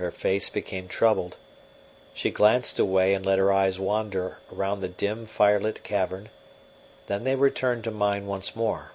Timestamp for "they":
7.24-7.36